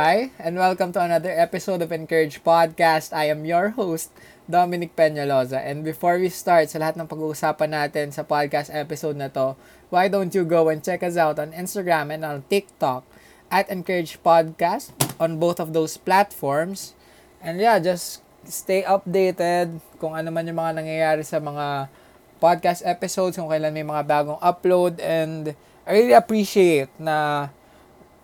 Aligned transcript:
hi, 0.00 0.32
and 0.40 0.56
welcome 0.56 0.96
to 0.96 1.00
another 1.04 1.28
episode 1.28 1.84
of 1.84 1.92
Encourage 1.92 2.40
Podcast. 2.40 3.12
I 3.12 3.28
am 3.28 3.44
your 3.44 3.76
host, 3.76 4.08
Dominic 4.48 4.96
Peñaloza. 4.96 5.60
And 5.60 5.84
before 5.84 6.16
we 6.16 6.32
start 6.32 6.72
sa 6.72 6.80
lahat 6.80 6.96
ng 6.96 7.04
pag-uusapan 7.04 7.68
natin 7.68 8.08
sa 8.08 8.24
podcast 8.24 8.72
episode 8.72 9.20
na 9.20 9.28
to, 9.28 9.60
why 9.92 10.08
don't 10.08 10.32
you 10.32 10.48
go 10.48 10.72
and 10.72 10.80
check 10.80 11.04
us 11.04 11.20
out 11.20 11.36
on 11.36 11.52
Instagram 11.52 12.08
and 12.16 12.24
on 12.24 12.48
TikTok 12.48 13.04
at 13.52 13.68
Encourage 13.68 14.16
Podcast 14.24 14.96
on 15.20 15.36
both 15.36 15.60
of 15.60 15.76
those 15.76 16.00
platforms. 16.00 16.96
And 17.44 17.60
yeah, 17.60 17.76
just 17.76 18.24
stay 18.48 18.80
updated 18.88 19.84
kung 20.00 20.16
ano 20.16 20.32
man 20.32 20.48
yung 20.48 20.64
mga 20.64 20.80
nangyayari 20.80 21.28
sa 21.28 21.44
mga 21.44 21.92
podcast 22.40 22.88
episodes, 22.88 23.36
kung 23.36 23.52
kailan 23.52 23.76
may 23.76 23.84
mga 23.84 24.08
bagong 24.08 24.40
upload. 24.40 24.96
And 24.96 25.52
I 25.84 25.92
really 25.92 26.16
appreciate 26.16 26.88
na 26.96 27.52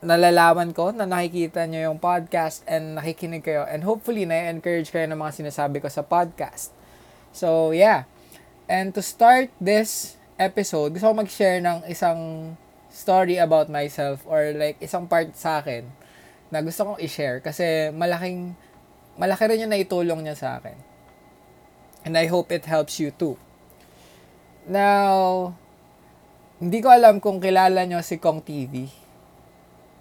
nalalaman 0.07 0.71
ko 0.71 0.95
na 0.95 1.03
nakikita 1.03 1.67
nyo 1.67 1.91
yung 1.91 1.99
podcast 1.99 2.63
and 2.71 2.95
nakikinig 2.95 3.43
kayo 3.43 3.67
and 3.67 3.83
hopefully 3.83 4.23
na-encourage 4.23 4.95
kayo 4.95 5.11
ng 5.11 5.19
mga 5.19 5.43
sinasabi 5.43 5.83
ko 5.83 5.91
sa 5.91 6.07
podcast. 6.07 6.71
So, 7.35 7.75
yeah. 7.75 8.07
And 8.71 8.95
to 8.95 9.03
start 9.03 9.51
this 9.59 10.15
episode, 10.39 10.95
gusto 10.95 11.11
ko 11.11 11.15
mag-share 11.19 11.59
ng 11.59 11.91
isang 11.91 12.55
story 12.95 13.43
about 13.43 13.67
myself 13.67 14.23
or 14.31 14.55
like 14.55 14.79
isang 14.79 15.11
part 15.11 15.35
sa 15.35 15.59
akin 15.59 15.91
na 16.55 16.63
gusto 16.63 16.87
kong 16.87 17.03
i-share 17.03 17.43
kasi 17.43 17.91
malaking 17.91 18.55
malaki 19.19 19.45
rin 19.51 19.67
yung 19.67 19.75
naitulong 19.75 20.23
niya 20.23 20.39
sa 20.39 20.49
akin. 20.63 20.79
And 22.07 22.15
I 22.15 22.31
hope 22.31 22.55
it 22.55 22.63
helps 22.71 23.03
you 23.03 23.11
too. 23.11 23.35
Now, 24.71 25.51
hindi 26.63 26.79
ko 26.79 26.95
alam 26.95 27.19
kung 27.19 27.43
kilala 27.43 27.83
nyo 27.83 27.99
si 28.07 28.23
Kong 28.23 28.47
TV 28.47 29.06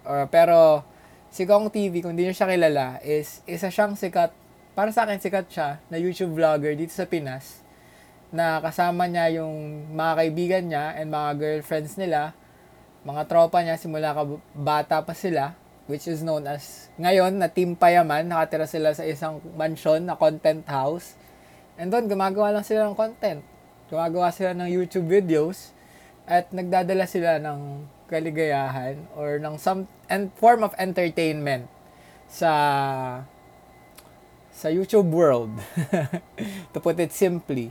Or, 0.06 0.30
pero, 0.30 0.86
si 1.34 1.42
Gong 1.42 1.68
TV, 1.68 1.98
kung 1.98 2.14
hindi 2.14 2.30
nyo 2.30 2.34
siya 2.34 2.46
kilala, 2.46 3.02
is 3.02 3.42
isa 3.44 3.68
siyang 3.68 3.98
sikat, 3.98 4.30
para 4.78 4.94
sa 4.94 5.02
akin 5.02 5.18
sikat 5.18 5.50
siya, 5.50 5.82
na 5.90 5.98
YouTube 5.98 6.38
vlogger 6.38 6.78
dito 6.78 6.94
sa 6.94 7.10
Pinas, 7.10 7.60
na 8.30 8.62
kasama 8.62 9.10
niya 9.10 9.42
yung 9.42 9.86
mga 9.98 10.12
kaibigan 10.14 10.64
niya 10.70 10.94
and 10.94 11.10
mga 11.10 11.30
girlfriends 11.42 11.98
nila, 11.98 12.38
mga 13.02 13.26
tropa 13.26 13.66
niya, 13.66 13.74
simula 13.82 14.14
ka 14.14 14.22
bata 14.54 15.02
pa 15.02 15.10
sila, 15.10 15.58
which 15.90 16.06
is 16.06 16.22
known 16.22 16.46
as, 16.46 16.86
ngayon, 17.02 17.38
na 17.42 17.50
Team 17.50 17.74
Payaman, 17.74 18.30
nakatira 18.30 18.70
sila 18.70 18.94
sa 18.94 19.02
isang 19.02 19.42
mansion 19.58 20.06
na 20.06 20.14
content 20.14 20.62
house, 20.70 21.18
and 21.74 21.90
doon, 21.90 22.06
gumagawa 22.06 22.54
lang 22.54 22.62
sila 22.62 22.86
ng 22.86 22.94
content. 22.94 23.42
Gumagawa 23.90 24.30
sila 24.30 24.54
ng 24.54 24.70
YouTube 24.70 25.06
videos, 25.06 25.75
at 26.26 26.50
nagdadala 26.50 27.06
sila 27.06 27.38
ng 27.38 27.86
kaligayahan 28.10 29.06
or 29.14 29.38
ng 29.38 29.58
some 29.58 29.86
and 30.10 30.30
form 30.38 30.62
of 30.66 30.74
entertainment 30.78 31.70
sa 32.26 32.52
sa 34.50 34.68
YouTube 34.70 35.10
world 35.14 35.54
to 36.74 36.78
put 36.82 36.98
it 36.98 37.14
simply. 37.14 37.70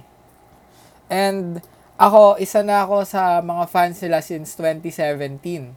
And 1.11 1.59
ako 1.99 2.39
isa 2.39 2.63
na 2.63 2.83
ako 2.87 3.03
sa 3.07 3.39
mga 3.43 3.67
fans 3.71 3.99
nila 4.03 4.19
since 4.23 4.55
2017 4.59 5.75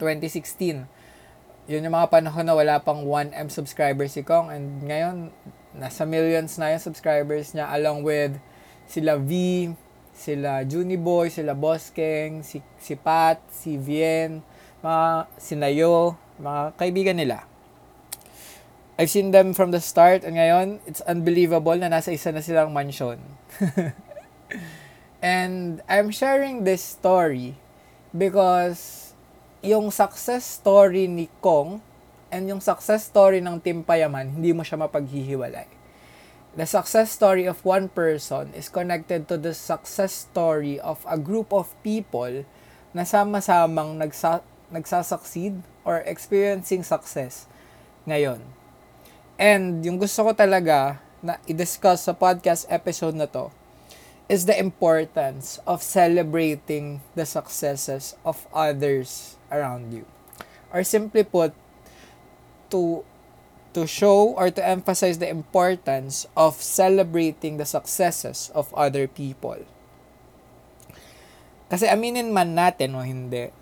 2016 0.00 0.88
yun 1.70 1.86
yung 1.86 1.94
mga 1.94 2.10
panahon 2.10 2.42
na 2.42 2.56
wala 2.56 2.82
pang 2.82 3.06
1M 3.06 3.46
subscribers 3.46 4.18
si 4.18 4.26
Kong. 4.26 4.50
And 4.50 4.90
ngayon 4.90 5.30
nasa 5.76 6.02
millions 6.02 6.58
na 6.58 6.74
yung 6.74 6.82
subscribers 6.82 7.54
niya 7.54 7.70
along 7.70 8.02
with 8.02 8.34
sila 8.90 9.14
V 9.14 9.70
sila 10.20 10.60
Juniboy, 10.68 11.32
sila 11.32 11.56
Boskeng, 11.56 12.44
si, 12.44 12.60
si 12.76 12.92
Pat, 12.92 13.40
si 13.48 13.80
Vien, 13.80 14.44
mga 14.84 15.24
sinayo, 15.40 16.20
mga 16.36 16.76
kaibigan 16.76 17.16
nila. 17.16 17.48
I've 19.00 19.08
seen 19.08 19.32
them 19.32 19.56
from 19.56 19.72
the 19.72 19.80
start 19.80 20.28
and 20.28 20.36
ngayon, 20.36 20.84
it's 20.84 21.00
unbelievable 21.08 21.72
na 21.80 21.88
nasa 21.88 22.12
isa 22.12 22.28
na 22.36 22.44
silang 22.44 22.76
mansion. 22.76 23.16
and 25.24 25.80
I'm 25.88 26.12
sharing 26.12 26.68
this 26.68 26.84
story 26.84 27.56
because 28.12 29.16
yung 29.64 29.88
success 29.88 30.44
story 30.60 31.08
ni 31.08 31.32
Kong 31.40 31.80
and 32.28 32.44
yung 32.44 32.60
success 32.60 33.08
story 33.08 33.40
ng 33.40 33.56
Team 33.64 33.80
Payaman, 33.88 34.36
hindi 34.36 34.52
mo 34.52 34.60
siya 34.60 34.84
mapaghihiwalay 34.84 35.79
the 36.56 36.66
success 36.66 37.14
story 37.14 37.46
of 37.46 37.62
one 37.64 37.88
person 37.90 38.50
is 38.54 38.68
connected 38.68 39.28
to 39.30 39.38
the 39.38 39.54
success 39.54 40.26
story 40.26 40.80
of 40.80 41.02
a 41.06 41.18
group 41.18 41.52
of 41.54 41.70
people 41.86 42.42
na 42.90 43.06
sama-samang 43.06 44.02
nagsa- 44.02 44.42
nagsasucceed 44.74 45.62
or 45.86 46.02
experiencing 46.06 46.82
success 46.82 47.46
ngayon. 48.06 48.42
And 49.38 49.80
yung 49.86 50.02
gusto 50.02 50.26
ko 50.26 50.32
talaga 50.34 50.98
na 51.22 51.38
i-discuss 51.46 52.08
sa 52.08 52.14
podcast 52.16 52.66
episode 52.66 53.14
na 53.14 53.30
to 53.30 53.54
is 54.30 54.46
the 54.46 54.54
importance 54.54 55.58
of 55.66 55.82
celebrating 55.82 57.02
the 57.18 57.26
successes 57.26 58.14
of 58.22 58.46
others 58.54 59.34
around 59.50 59.90
you. 59.90 60.06
Or 60.70 60.86
simply 60.86 61.26
put, 61.26 61.50
to 62.70 63.02
to 63.70 63.86
show 63.86 64.34
or 64.34 64.50
to 64.50 64.62
emphasize 64.62 65.22
the 65.22 65.30
importance 65.30 66.26
of 66.34 66.58
celebrating 66.58 67.56
the 67.56 67.66
successes 67.66 68.50
of 68.54 68.74
other 68.74 69.06
people. 69.06 69.62
Kasi 71.70 71.86
aminin 71.86 72.34
man 72.34 72.58
natin 72.58 72.98
o 72.98 73.04
hindi, 73.06 73.54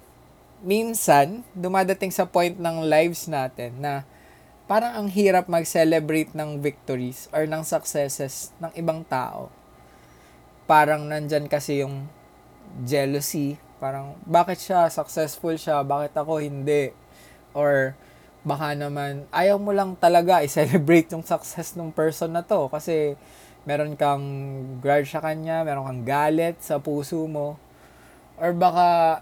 minsan 0.64 1.44
dumadating 1.52 2.08
sa 2.08 2.24
point 2.24 2.56
ng 2.56 2.88
lives 2.88 3.28
natin 3.28 3.84
na 3.84 4.08
parang 4.64 4.96
ang 4.96 5.08
hirap 5.12 5.44
mag-celebrate 5.44 6.32
ng 6.32 6.60
victories 6.60 7.28
or 7.32 7.44
ng 7.44 7.60
successes 7.60 8.52
ng 8.60 8.72
ibang 8.80 9.04
tao. 9.04 9.52
Parang 10.64 11.04
nandyan 11.04 11.48
kasi 11.48 11.84
yung 11.84 12.08
jealousy, 12.84 13.60
parang 13.76 14.16
bakit 14.24 14.60
siya 14.60 14.88
successful 14.88 15.56
siya, 15.56 15.84
bakit 15.84 16.12
ako 16.16 16.40
hindi? 16.40 16.92
Or 17.52 17.92
baka 18.48 18.72
naman 18.72 19.28
ayaw 19.28 19.60
mo 19.60 19.76
lang 19.76 19.92
talaga 20.00 20.40
i-celebrate 20.46 21.12
yung 21.12 21.20
success 21.20 21.76
ng 21.76 21.92
person 21.92 22.32
na 22.32 22.40
to 22.40 22.72
kasi 22.72 23.14
meron 23.68 23.92
kang 24.00 24.24
grudge 24.80 25.12
sa 25.12 25.20
kanya, 25.20 25.60
meron 25.60 25.84
kang 25.84 26.02
galit 26.08 26.56
sa 26.64 26.80
puso 26.80 27.28
mo 27.28 27.60
or 28.40 28.56
baka 28.56 29.20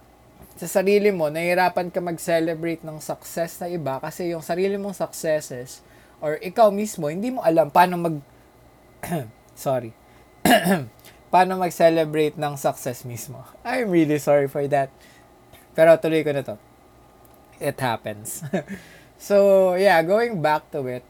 sa 0.54 0.80
sarili 0.80 1.10
mo 1.10 1.26
nahihirapan 1.26 1.90
ka 1.90 1.98
mag-celebrate 1.98 2.86
ng 2.86 3.02
success 3.02 3.58
na 3.58 3.66
iba 3.66 3.98
kasi 3.98 4.30
yung 4.30 4.46
sarili 4.46 4.78
mong 4.78 4.94
successes 4.94 5.82
or 6.22 6.38
ikaw 6.40 6.70
mismo 6.70 7.10
hindi 7.10 7.34
mo 7.34 7.42
alam 7.42 7.68
paano 7.68 7.98
mag 7.98 8.16
sorry 9.58 9.90
paano 11.36 11.58
mag-celebrate 11.58 12.38
ng 12.38 12.54
success 12.56 13.02
mismo. 13.04 13.42
I'm 13.66 13.90
really 13.90 14.16
sorry 14.22 14.46
for 14.48 14.64
that. 14.70 14.88
Pero 15.76 15.92
tuloy 15.98 16.24
ko 16.24 16.32
na 16.32 16.40
to. 16.40 16.56
It 17.60 17.76
happens. 17.76 18.40
So, 19.16 19.72
yeah, 19.80 20.00
going 20.04 20.44
back 20.44 20.68
to 20.76 20.84
it, 20.88 21.04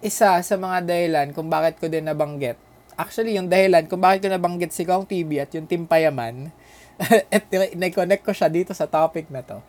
isa 0.00 0.40
sa 0.40 0.54
mga 0.56 0.84
dahilan 0.84 1.26
kung 1.32 1.48
bakit 1.48 1.80
ko 1.80 1.88
din 1.88 2.08
nabanggit, 2.08 2.56
actually, 3.00 3.36
yung 3.36 3.48
dahilan 3.48 3.88
kung 3.88 4.00
bakit 4.00 4.24
ko 4.24 4.28
nabanggit 4.28 4.72
si 4.72 4.84
Kong 4.84 5.08
TV 5.08 5.40
at 5.40 5.52
yung 5.56 5.64
Team 5.64 5.88
Payaman, 5.88 6.52
at 7.32 7.44
na-connect 7.76 8.24
ko 8.24 8.32
siya 8.36 8.52
dito 8.52 8.76
sa 8.76 8.84
topic 8.84 9.32
na 9.32 9.40
to, 9.40 9.64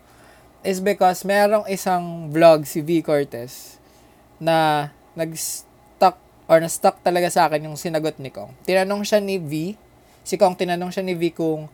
is 0.60 0.84
because 0.84 1.24
merong 1.24 1.64
isang 1.66 2.28
vlog 2.28 2.68
si 2.68 2.84
V. 2.84 3.00
Cortez 3.00 3.80
na 4.36 4.88
nag-stuck 5.16 6.20
or 6.44 6.60
na-stuck 6.60 7.00
talaga 7.00 7.32
sa 7.32 7.48
akin 7.48 7.72
yung 7.72 7.80
sinagot 7.80 8.20
ni 8.20 8.28
Kong. 8.28 8.52
Tinanong 8.68 9.08
siya 9.08 9.20
ni 9.24 9.40
V, 9.40 9.80
si 10.22 10.34
Kong 10.36 10.54
tinanong 10.60 10.92
siya 10.92 11.04
ni 11.04 11.16
V 11.16 11.32
kung 11.32 11.72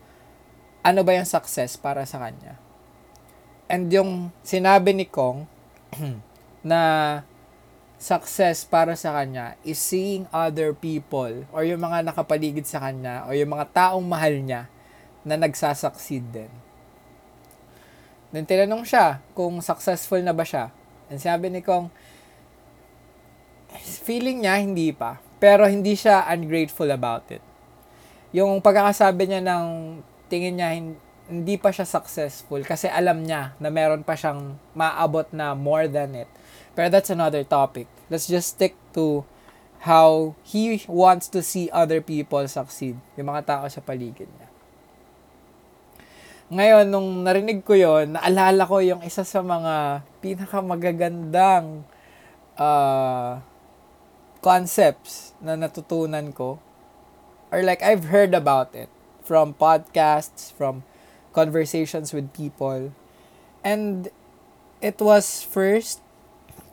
ano 0.87 1.01
ba 1.03 1.11
yung 1.19 1.27
success 1.27 1.75
para 1.75 2.07
sa 2.07 2.23
kanya. 2.23 2.68
And 3.69 3.93
yung 3.93 4.33
sinabi 4.41 4.97
ni 4.97 5.05
Kong 5.05 5.45
na 6.69 6.81
success 8.01 8.65
para 8.65 8.95
sa 8.95 9.13
kanya 9.13 9.59
is 9.67 9.77
seeing 9.77 10.25
other 10.33 10.73
people 10.73 11.45
or 11.53 11.67
yung 11.67 11.83
mga 11.83 12.07
nakapaligid 12.07 12.65
sa 12.65 12.81
kanya 12.81 13.29
or 13.29 13.37
yung 13.37 13.53
mga 13.53 13.69
taong 13.75 14.07
mahal 14.07 14.33
niya 14.33 14.71
na 15.27 15.37
nagsasucceed 15.37 16.25
din. 16.33 16.53
Then 18.33 18.49
tinanong 18.49 18.89
siya 18.89 19.21
kung 19.37 19.61
successful 19.61 20.21
na 20.25 20.33
ba 20.33 20.47
siya. 20.47 20.73
And 21.13 21.21
sabi 21.21 21.53
ni 21.53 21.61
Kong, 21.61 21.93
feeling 24.05 24.45
niya 24.45 24.61
hindi 24.61 24.95
pa. 24.95 25.21
Pero 25.37 25.69
hindi 25.69 25.93
siya 25.93 26.25
ungrateful 26.29 26.89
about 26.89 27.29
it. 27.29 27.45
Yung 28.33 28.61
pagkakasabi 28.61 29.29
niya 29.29 29.43
ng 29.45 29.65
tingin 30.29 30.61
niya 30.61 30.71
hindi 31.29 31.61
pa 31.61 31.69
siya 31.69 31.85
successful 31.85 32.65
kasi 32.65 32.89
alam 32.89 33.23
niya 33.23 33.53
na 33.61 33.69
meron 33.69 34.01
pa 34.01 34.17
siyang 34.17 34.57
maabot 34.73 35.29
na 35.37 35.53
more 35.53 35.85
than 35.85 36.17
it. 36.17 36.31
Pero 36.73 36.89
that's 36.89 37.13
another 37.13 37.45
topic. 37.45 37.85
Let's 38.09 38.25
just 38.25 38.57
stick 38.57 38.73
to 38.97 39.29
how 39.85 40.35
he 40.43 40.83
wants 40.89 41.29
to 41.31 41.45
see 41.45 41.69
other 41.71 42.01
people 42.01 42.43
succeed. 42.49 42.97
Yung 43.15 43.29
mga 43.29 43.45
tao 43.45 43.65
sa 43.69 43.85
paligid 43.85 44.27
niya. 44.27 44.49
Ngayon, 46.49 46.89
nung 46.89 47.29
narinig 47.29 47.61
ko 47.61 47.77
yon 47.77 48.17
naalala 48.17 48.65
ko 48.65 48.81
yung 48.81 49.05
isa 49.05 49.21
sa 49.21 49.45
mga 49.45 50.01
pinakamagagandang 50.25 51.85
uh, 52.57 53.37
concepts 54.41 55.37
na 55.45 55.61
natutunan 55.61 56.33
ko 56.33 56.57
or 57.53 57.61
like 57.61 57.85
I've 57.85 58.09
heard 58.09 58.33
about 58.33 58.73
it 58.73 58.89
from 59.21 59.53
podcasts, 59.53 60.49
from 60.49 60.89
conversations 61.33 62.13
with 62.13 62.33
people. 62.33 62.93
And 63.65 64.09
it 64.81 65.01
was 65.01 65.43
first 65.43 66.01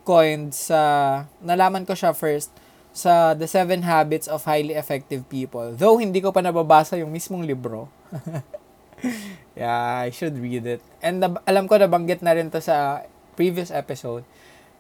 coined 0.06 0.54
sa, 0.54 1.26
nalaman 1.42 1.90
ko 1.90 1.98
siya 1.98 2.14
first 2.14 2.54
sa 2.96 3.36
The 3.36 3.50
Seven 3.50 3.84
Habits 3.84 4.30
of 4.30 4.48
Highly 4.48 4.78
Effective 4.78 5.28
People. 5.28 5.76
Though 5.76 6.00
hindi 6.00 6.24
ko 6.24 6.32
pa 6.32 6.40
nababasa 6.40 6.96
yung 6.96 7.12
mismong 7.12 7.44
libro. 7.44 7.92
yeah, 9.60 10.06
I 10.06 10.14
should 10.14 10.40
read 10.40 10.64
it. 10.64 10.82
And 11.04 11.20
nab- 11.20 11.44
alam 11.44 11.68
ko 11.68 11.76
nabanggit 11.76 12.24
na 12.24 12.32
rin 12.38 12.48
to 12.56 12.64
sa 12.64 13.04
previous 13.36 13.74
episode. 13.74 14.24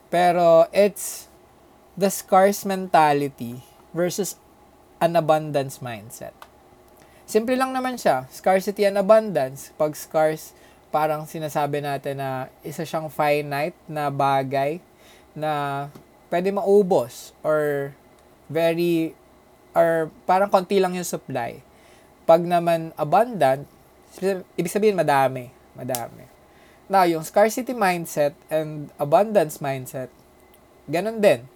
Pero 0.07 0.71
it's 0.71 1.27
the 1.99 2.07
scarce 2.07 2.63
mentality 2.63 3.65
versus 3.91 4.39
an 5.03 5.19
abundance 5.19 5.83
mindset. 5.83 6.35
Simple 7.25 7.57
lang 7.57 7.73
naman 7.73 7.97
siya. 7.97 8.29
Scarcity 8.29 8.85
and 8.85 9.01
abundance. 9.01 9.73
Pag 9.81 9.97
scarce, 9.97 10.53
parang 10.93 11.25
sinasabi 11.25 11.81
natin 11.81 12.21
na 12.21 12.47
isa 12.61 12.85
siyang 12.85 13.09
finite 13.09 13.75
na 13.89 14.13
bagay 14.13 14.77
na 15.33 15.85
pwede 16.29 16.53
maubos 16.53 17.33
or 17.41 17.91
very 18.47 19.17
or 19.75 20.13
parang 20.29 20.53
konti 20.53 20.77
lang 20.77 20.93
yung 20.93 21.05
supply. 21.05 21.59
Pag 22.23 22.45
naman 22.45 22.93
abundant, 22.95 23.65
ibig 24.55 24.71
sabihin 24.71 24.95
madami, 24.95 25.51
madami. 25.75 26.29
Now, 26.85 27.03
yung 27.09 27.25
scarcity 27.25 27.73
mindset 27.73 28.37
and 28.53 28.93
abundance 29.01 29.57
mindset, 29.57 30.13
ganun 30.85 31.17
din. 31.17 31.49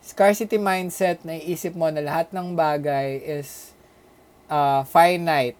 Scarcity 0.00 0.56
mindset, 0.56 1.20
naiisip 1.22 1.76
mo 1.76 1.92
na 1.92 2.00
lahat 2.00 2.32
ng 2.32 2.56
bagay 2.56 3.20
is 3.20 3.75
uh, 4.48 4.82
finite 4.86 5.58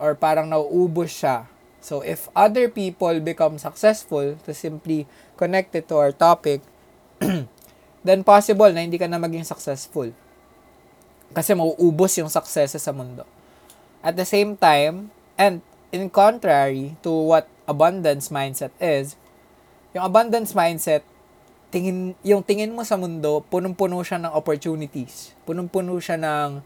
or 0.00 0.16
parang 0.16 0.48
nauubos 0.48 1.12
siya. 1.12 1.46
So, 1.80 2.04
if 2.04 2.28
other 2.36 2.68
people 2.68 3.16
become 3.24 3.56
successful, 3.56 4.36
to 4.44 4.52
simply 4.52 5.08
connect 5.40 5.72
it 5.72 5.88
to 5.88 5.96
our 5.96 6.12
topic, 6.12 6.60
then 8.06 8.20
possible 8.20 8.68
na 8.68 8.84
hindi 8.84 9.00
ka 9.00 9.08
na 9.08 9.16
maging 9.16 9.48
successful. 9.48 10.12
Kasi 11.32 11.56
mauubos 11.56 12.12
yung 12.20 12.28
success 12.28 12.76
sa 12.76 12.92
mundo. 12.92 13.24
At 14.04 14.16
the 14.16 14.28
same 14.28 14.60
time, 14.60 15.08
and 15.40 15.64
in 15.88 16.12
contrary 16.12 17.00
to 17.00 17.12
what 17.12 17.48
abundance 17.64 18.28
mindset 18.28 18.72
is, 18.76 19.16
yung 19.96 20.04
abundance 20.04 20.52
mindset, 20.52 21.00
tingin, 21.72 22.18
yung 22.20 22.42
tingin 22.44 22.74
mo 22.74 22.82
sa 22.84 22.98
mundo, 23.00 23.40
punong-puno 23.48 24.02
siya 24.02 24.20
ng 24.20 24.32
opportunities. 24.34 25.32
Punong-puno 25.46 25.96
siya 26.02 26.18
ng 26.18 26.60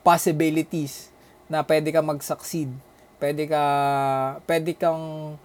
possibilities 0.00 1.08
na 1.50 1.62
pwede 1.66 1.90
kang 1.90 2.06
mag-succeed. 2.06 2.70
Pwede 3.20 3.44
ka 3.50 3.62
pwede 4.48 4.72
kang 4.76 5.36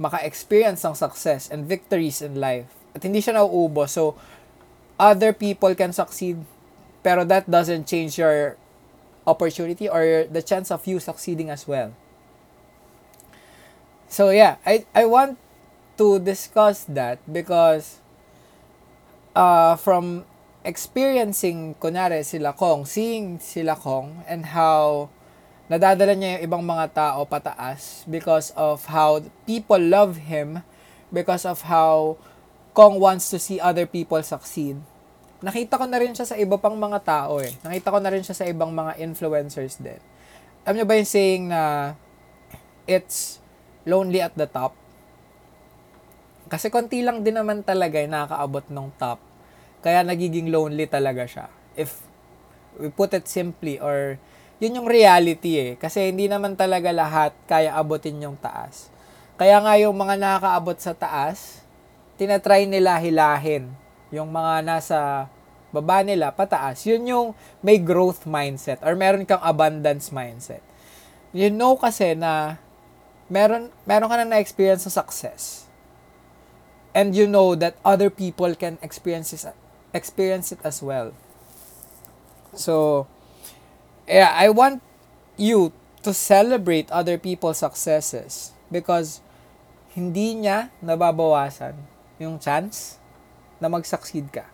maka-experience 0.00 0.80
ng 0.82 0.96
success 0.96 1.52
and 1.52 1.68
victories 1.68 2.24
in 2.24 2.40
life. 2.40 2.66
At 2.96 3.04
hindi 3.04 3.20
siya 3.20 3.38
nauubos. 3.38 3.94
So 3.94 4.16
other 4.96 5.36
people 5.36 5.76
can 5.76 5.92
succeed 5.92 6.40
pero 7.00 7.24
that 7.24 7.48
doesn't 7.48 7.88
change 7.88 8.20
your 8.20 8.56
opportunity 9.26 9.88
or 9.88 10.28
the 10.28 10.42
chance 10.42 10.70
of 10.70 10.84
you 10.84 11.00
succeeding 11.00 11.48
as 11.48 11.64
well. 11.68 11.92
So 14.10 14.34
yeah, 14.34 14.58
I 14.66 14.84
I 14.92 15.06
want 15.06 15.38
to 16.00 16.18
discuss 16.18 16.84
that 16.90 17.20
because 17.28 18.00
uh, 19.36 19.76
from 19.76 20.24
experiencing 20.60 21.72
kunare 21.80 22.20
sila 22.20 22.52
Kong, 22.52 22.84
seeing 22.84 23.40
sila 23.40 23.72
Kong 23.76 24.20
and 24.28 24.52
how 24.52 25.08
nadadala 25.72 26.12
niya 26.12 26.36
yung 26.36 26.44
ibang 26.44 26.64
mga 26.66 26.86
tao 26.92 27.24
pataas 27.24 28.04
because 28.04 28.52
of 28.58 28.84
how 28.90 29.24
people 29.48 29.80
love 29.80 30.28
him, 30.28 30.60
because 31.08 31.48
of 31.48 31.64
how 31.64 32.20
Kong 32.76 33.00
wants 33.00 33.32
to 33.32 33.40
see 33.40 33.56
other 33.56 33.88
people 33.88 34.20
succeed. 34.20 34.76
Nakita 35.40 35.80
ko 35.80 35.88
na 35.88 35.96
rin 35.96 36.12
siya 36.12 36.28
sa 36.28 36.36
iba 36.36 36.60
pang 36.60 36.76
mga 36.76 37.00
tao 37.00 37.40
eh. 37.40 37.56
Nakita 37.64 37.88
ko 37.88 37.98
na 37.98 38.12
rin 38.12 38.20
siya 38.20 38.36
sa 38.36 38.44
ibang 38.44 38.76
mga 38.76 39.00
influencers 39.00 39.80
din. 39.80 39.96
Alam 40.68 40.76
niyo 40.76 40.86
ba 40.86 41.00
yung 41.00 41.08
saying 41.08 41.48
na 41.48 41.62
it's 42.84 43.40
lonely 43.88 44.20
at 44.20 44.36
the 44.36 44.44
top? 44.44 44.76
Kasi 46.52 46.68
konti 46.68 47.00
lang 47.00 47.24
din 47.24 47.40
naman 47.40 47.64
talaga 47.64 47.96
yung 47.96 48.12
nakakaabot 48.12 48.68
ng 48.68 48.88
top. 49.00 49.29
Kaya 49.80 50.04
nagiging 50.04 50.52
lonely 50.52 50.84
talaga 50.84 51.24
siya. 51.24 51.46
If 51.76 52.04
we 52.76 52.92
put 52.92 53.12
it 53.16 53.28
simply 53.28 53.80
or 53.80 54.20
yun 54.60 54.76
yung 54.76 54.88
reality 54.88 55.56
eh. 55.56 55.72
Kasi 55.80 56.12
hindi 56.12 56.28
naman 56.28 56.54
talaga 56.54 56.92
lahat 56.92 57.32
kaya 57.48 57.72
abutin 57.74 58.20
yung 58.20 58.36
taas. 58.36 58.92
Kaya 59.40 59.56
nga 59.64 59.74
yung 59.80 59.96
mga 59.96 60.20
nakakaabot 60.20 60.76
sa 60.76 60.92
taas, 60.92 61.64
tinatry 62.20 62.68
nila 62.68 63.00
hilahin. 63.00 63.72
Yung 64.12 64.28
mga 64.28 64.60
nasa 64.60 64.98
baba 65.72 66.04
nila, 66.04 66.28
pataas. 66.28 66.84
Yun 66.84 67.08
yung 67.08 67.28
may 67.64 67.80
growth 67.80 68.28
mindset 68.28 68.84
or 68.84 68.92
meron 68.92 69.24
kang 69.24 69.40
abundance 69.40 70.12
mindset. 70.12 70.60
You 71.32 71.48
know 71.48 71.80
kasi 71.80 72.12
na 72.12 72.60
meron, 73.32 73.72
meron 73.88 74.12
ka 74.12 74.16
na 74.20 74.28
na-experience 74.28 74.84
sa 74.84 75.00
success. 75.00 75.64
And 76.92 77.14
you 77.14 77.30
know 77.30 77.54
that 77.54 77.78
other 77.86 78.10
people 78.10 78.52
can 78.58 78.76
experience 78.82 79.32
experience 79.92 80.52
it 80.52 80.60
as 80.64 80.82
well. 80.82 81.12
So, 82.54 83.06
yeah, 84.06 84.34
I 84.34 84.50
want 84.50 84.82
you 85.36 85.72
to 86.02 86.14
celebrate 86.14 86.90
other 86.90 87.18
people's 87.18 87.58
successes 87.58 88.52
because 88.70 89.20
hindi 89.94 90.34
niya 90.34 90.70
nababawasan 90.82 91.74
yung 92.18 92.38
chance 92.38 92.98
na 93.58 93.68
mag-succeed 93.68 94.30
ka. 94.32 94.46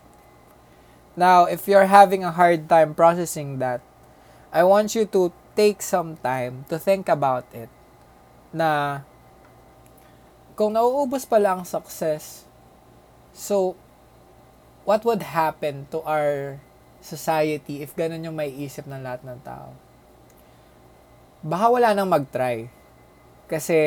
Now, 1.16 1.48
if 1.48 1.64
you're 1.64 1.88
having 1.88 2.24
a 2.24 2.32
hard 2.34 2.68
time 2.68 2.92
processing 2.92 3.56
that, 3.58 3.80
I 4.52 4.64
want 4.64 4.92
you 4.92 5.08
to 5.16 5.32
take 5.56 5.80
some 5.80 6.20
time 6.20 6.68
to 6.68 6.76
think 6.76 7.08
about 7.08 7.48
it 7.56 7.72
na 8.52 9.00
kung 10.56 10.76
nauubos 10.76 11.24
pala 11.28 11.56
ang 11.56 11.64
success, 11.64 12.44
so 13.32 13.76
what 14.86 15.02
would 15.02 15.20
happen 15.20 15.90
to 15.90 15.98
our 16.06 16.62
society 17.02 17.82
if 17.82 17.92
ganun 17.98 18.22
yung 18.22 18.38
may 18.38 18.48
isip 18.54 18.86
ng 18.86 19.02
lahat 19.02 19.26
ng 19.26 19.38
tao. 19.42 19.74
Baka 21.42 21.66
wala 21.70 21.90
nang 21.92 22.10
mag-try. 22.10 22.70
Kasi 23.50 23.78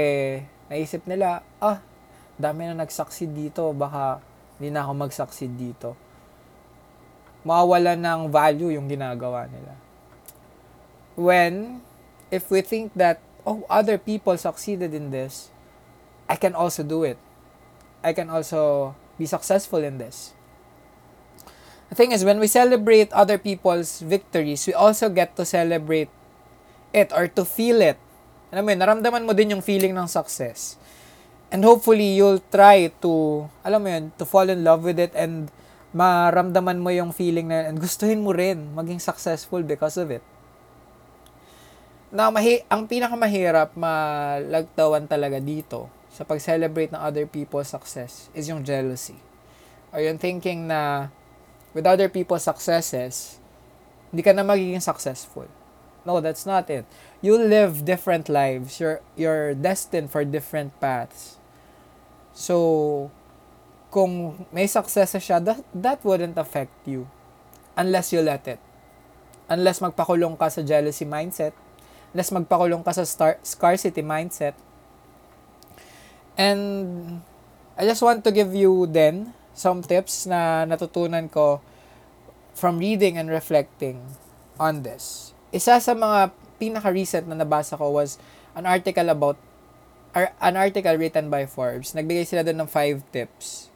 naisip 0.67 1.07
nila, 1.07 1.43
ah, 1.59 1.79
dami 2.35 2.67
na 2.67 2.83
nag-succeed 2.83 3.31
dito, 3.31 3.71
baka 3.71 4.19
hindi 4.59 4.75
na 4.75 4.83
ako 4.83 4.91
mag-succeed 5.07 5.51
dito. 5.55 5.95
Mawawala 7.47 7.95
ng 7.95 8.27
value 8.27 8.75
yung 8.75 8.91
ginagawa 8.91 9.47
nila. 9.47 9.75
When, 11.15 11.83
if 12.31 12.51
we 12.51 12.59
think 12.59 12.91
that, 12.95 13.23
oh, 13.43 13.63
other 13.71 13.95
people 13.99 14.35
succeeded 14.35 14.91
in 14.91 15.11
this, 15.11 15.51
I 16.27 16.35
can 16.35 16.55
also 16.55 16.83
do 16.83 17.07
it. 17.07 17.19
I 18.03 18.15
can 18.15 18.31
also 18.31 18.95
be 19.19 19.27
successful 19.27 19.83
in 19.83 19.99
this. 19.99 20.38
The 21.89 21.95
thing 21.97 22.13
is, 22.13 22.21
when 22.21 22.37
we 22.37 22.45
celebrate 22.45 23.09
other 23.13 23.41
people's 23.41 24.05
victories, 24.05 24.69
we 24.69 24.77
also 24.77 25.09
get 25.09 25.33
to 25.37 25.43
celebrate 25.45 26.13
it 26.93 27.09
or 27.09 27.25
to 27.33 27.41
feel 27.41 27.81
it. 27.81 27.97
Alam 28.53 28.65
mo 28.65 28.69
yun, 28.73 28.81
naramdaman 28.81 29.25
mo 29.25 29.33
din 29.33 29.57
yung 29.57 29.65
feeling 29.65 29.97
ng 29.97 30.05
success. 30.05 30.77
And 31.49 31.65
hopefully, 31.65 32.13
you'll 32.13 32.45
try 32.53 32.93
to, 33.01 33.45
alam 33.65 33.81
mo 33.81 33.89
yun, 33.89 34.13
to 34.21 34.25
fall 34.25 34.45
in 34.53 34.61
love 34.61 34.85
with 34.85 35.01
it 35.01 35.17
and 35.17 35.49
maramdaman 35.89 36.77
mo 36.77 36.93
yung 36.93 37.09
feeling 37.09 37.49
na 37.49 37.65
and 37.65 37.81
gustuhin 37.81 38.21
mo 38.21 38.29
rin 38.29 38.69
maging 38.77 39.01
successful 39.01 39.65
because 39.65 39.97
of 39.97 40.13
it. 40.13 40.21
Na 42.13 42.29
mahi 42.29 42.61
ang 42.69 42.85
pinakamahirap 42.85 43.73
malagtawan 43.73 45.09
talaga 45.09 45.41
dito 45.41 45.89
sa 46.13 46.21
pag-celebrate 46.21 46.93
ng 46.93 47.01
other 47.01 47.25
people's 47.25 47.69
success 47.69 48.29
is 48.37 48.45
yung 48.45 48.61
jealousy. 48.61 49.17
Or 49.89 50.01
yung 50.01 50.21
thinking 50.21 50.69
na 50.69 51.09
with 51.73 51.85
other 51.85 52.09
people's 52.09 52.43
successes, 52.43 53.37
hindi 54.09 54.25
ka 54.25 54.33
na 54.33 54.41
magiging 54.41 54.81
successful. 54.81 55.45
No, 56.07 56.19
that's 56.23 56.45
not 56.45 56.69
it. 56.69 56.85
You 57.21 57.37
live 57.37 57.85
different 57.85 58.29
lives. 58.29 58.79
You're, 58.79 59.01
you're 59.13 59.53
destined 59.53 60.09
for 60.09 60.23
different 60.23 60.73
paths. 60.79 61.37
So, 62.33 63.11
kung 63.91 64.45
may 64.53 64.65
success 64.65 65.13
siya, 65.17 65.43
that, 65.43 65.61
that 65.75 65.99
wouldn't 66.05 66.37
affect 66.37 66.71
you 66.87 67.09
unless 67.75 68.13
you 68.13 68.21
let 68.21 68.47
it. 68.47 68.59
Unless 69.49 69.81
magpakulong 69.81 70.37
ka 70.37 70.47
sa 70.47 70.61
jealousy 70.61 71.05
mindset, 71.05 71.53
unless 72.13 72.29
magpakulong 72.29 72.85
ka 72.85 72.93
sa 72.93 73.03
star, 73.03 73.37
scarcity 73.41 74.01
mindset. 74.01 74.53
And 76.37 77.21
I 77.75 77.83
just 77.83 78.01
want 78.01 78.23
to 78.23 78.31
give 78.31 78.53
you 78.55 78.87
then 78.87 79.33
some 79.53 79.83
tips 79.83 80.29
na 80.29 80.63
natutunan 80.63 81.27
ko 81.27 81.63
from 82.55 82.79
reading 82.79 83.15
and 83.15 83.31
reflecting 83.31 84.03
on 84.59 84.83
this. 84.83 85.31
Isa 85.55 85.79
sa 85.79 85.93
mga 85.95 86.35
pinaka-recent 86.59 87.25
na 87.25 87.39
nabasa 87.39 87.79
ko 87.79 87.95
was 87.95 88.19
an 88.53 88.67
article 88.67 89.07
about 89.07 89.39
ar- 90.11 90.35
an 90.43 90.59
article 90.59 90.93
written 90.99 91.31
by 91.31 91.47
Forbes. 91.47 91.95
Nagbigay 91.95 92.27
sila 92.27 92.43
doon 92.43 92.65
ng 92.65 92.69
five 92.69 92.99
tips 93.15 93.71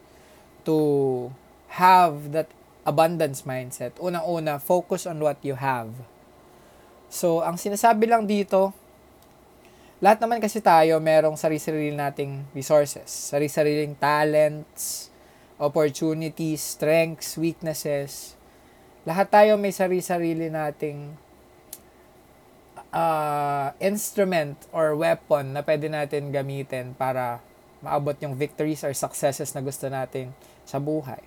to 0.68 1.32
have 1.80 2.36
that 2.36 2.52
abundance 2.84 3.48
mindset. 3.48 3.96
Unang-una, 4.00 4.60
focus 4.60 5.08
on 5.08 5.20
what 5.24 5.40
you 5.42 5.56
have. 5.56 5.96
So, 7.08 7.46
ang 7.46 7.56
sinasabi 7.56 8.10
lang 8.10 8.28
dito, 8.28 8.76
lahat 10.04 10.20
naman 10.20 10.44
kasi 10.44 10.60
tayo 10.60 11.00
merong 11.00 11.40
sarili-sarili 11.40 11.96
nating 11.96 12.44
resources, 12.52 13.08
sarili-sariling 13.08 13.96
talents, 13.96 15.13
opportunities, 15.60 16.62
strengths, 16.62 17.38
weaknesses. 17.38 18.38
Lahat 19.04 19.28
tayo 19.30 19.60
may 19.60 19.76
sarili-sarili 19.76 20.48
nating 20.48 21.14
uh, 22.94 23.74
instrument 23.82 24.56
or 24.72 24.96
weapon 24.96 25.58
na 25.58 25.66
pwede 25.66 25.90
natin 25.90 26.30
gamitin 26.30 26.94
para 26.96 27.42
maabot 27.84 28.16
yung 28.24 28.38
victories 28.38 28.86
or 28.86 28.96
successes 28.96 29.52
na 29.52 29.60
gusto 29.60 29.90
natin 29.92 30.32
sa 30.64 30.80
buhay. 30.80 31.20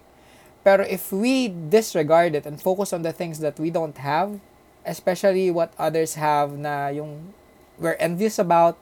Pero 0.64 0.83
if 0.83 1.12
we 1.12 1.52
disregard 1.52 2.35
it 2.35 2.49
and 2.49 2.59
focus 2.59 2.90
on 2.90 3.04
the 3.04 3.12
things 3.12 3.38
that 3.38 3.61
we 3.61 3.68
don't 3.68 4.00
have, 4.02 4.40
especially 4.83 5.50
what 5.50 5.71
others 5.76 6.16
have 6.16 6.56
na 6.56 6.88
yung 6.90 7.35
we're 7.76 7.99
envious 8.00 8.40
about, 8.40 8.80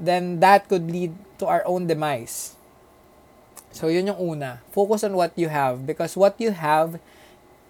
then 0.00 0.40
that 0.40 0.66
could 0.66 0.88
lead 0.90 1.12
to 1.38 1.44
our 1.44 1.62
own 1.68 1.86
demise. 1.86 2.56
So, 3.72 3.88
yun 3.88 4.08
yung 4.12 4.20
una. 4.20 4.60
Focus 4.70 5.02
on 5.08 5.16
what 5.16 5.32
you 5.34 5.48
have 5.48 5.88
because 5.88 6.14
what 6.14 6.36
you 6.36 6.52
have 6.52 7.00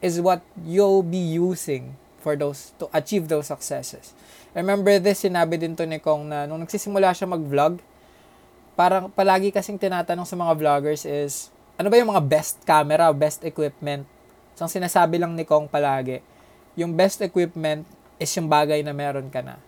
is 0.02 0.18
what 0.18 0.42
you'll 0.66 1.06
be 1.06 1.18
using 1.18 1.94
for 2.18 2.34
those, 2.34 2.74
to 2.78 2.90
achieve 2.90 3.30
those 3.30 3.50
successes. 3.50 4.14
Remember 4.54 4.98
this, 4.98 5.22
sinabi 5.22 5.58
din 5.58 5.78
to 5.78 5.86
ni 5.86 6.02
Kong 6.02 6.26
na 6.26 6.46
nung 6.46 6.62
nagsisimula 6.62 7.14
siya 7.14 7.30
mag-vlog, 7.30 7.78
parang 8.74 9.08
palagi 9.10 9.54
kasing 9.54 9.78
tinatanong 9.78 10.26
sa 10.26 10.34
mga 10.34 10.52
vloggers 10.58 11.06
is, 11.06 11.54
ano 11.78 11.88
ba 11.88 11.98
yung 11.98 12.10
mga 12.10 12.22
best 12.26 12.62
camera, 12.66 13.10
best 13.14 13.46
equipment? 13.46 14.06
So, 14.58 14.66
ang 14.66 14.72
sinasabi 14.74 15.22
lang 15.22 15.38
ni 15.38 15.46
Kong 15.46 15.70
palagi, 15.70 16.18
yung 16.74 16.94
best 16.98 17.22
equipment 17.22 17.86
is 18.18 18.30
yung 18.34 18.50
bagay 18.50 18.82
na 18.82 18.90
meron 18.90 19.30
ka 19.30 19.40
na 19.40 19.58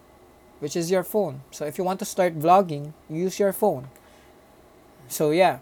which 0.64 0.76
is 0.76 0.90
your 0.90 1.04
phone. 1.04 1.44
So 1.50 1.68
if 1.68 1.76
you 1.76 1.84
want 1.84 2.00
to 2.00 2.08
start 2.08 2.40
vlogging, 2.40 2.96
use 3.12 3.38
your 3.38 3.52
phone. 3.52 3.92
So 5.08 5.28
yeah. 5.30 5.60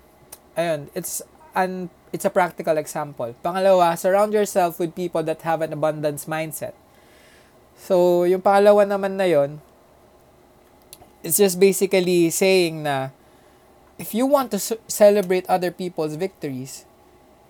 Ayun, 0.56 0.92
it's 0.92 1.22
an 1.56 1.88
it's 2.12 2.28
a 2.28 2.32
practical 2.32 2.76
example. 2.76 3.32
Pangalawa, 3.40 3.96
surround 3.96 4.32
yourself 4.32 4.78
with 4.78 4.94
people 4.94 5.22
that 5.24 5.42
have 5.42 5.64
an 5.64 5.72
abundance 5.72 6.28
mindset. 6.28 6.76
So, 7.76 8.24
yung 8.28 8.44
pangalawa 8.44 8.84
naman 8.84 9.16
na 9.16 9.24
yon, 9.24 9.58
it's 11.24 11.40
just 11.40 11.56
basically 11.56 12.28
saying 12.28 12.84
na 12.84 13.10
if 13.96 14.12
you 14.12 14.28
want 14.28 14.52
to 14.52 14.60
celebrate 14.86 15.48
other 15.48 15.70
people's 15.72 16.20
victories, 16.20 16.84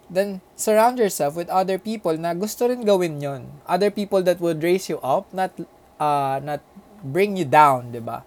then 0.07 0.41
surround 0.55 0.99
yourself 0.99 1.35
with 1.35 1.49
other 1.49 1.81
people 1.81 2.15
na 2.15 2.37
gusto 2.37 2.69
rin 2.71 2.87
gawin 2.87 3.19
yon. 3.19 3.49
Other 3.67 3.91
people 3.91 4.23
that 4.23 4.39
would 4.39 4.63
raise 4.63 4.87
you 4.87 5.03
up, 5.03 5.27
not 5.35 5.57
uh, 5.99 6.39
not 6.39 6.63
bring 7.03 7.35
you 7.35 7.49
down, 7.49 7.91
'di 7.91 8.03
ba? 8.05 8.23